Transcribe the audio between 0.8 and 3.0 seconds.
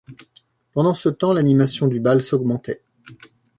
ce temps, l’animation du bal s’augmentait.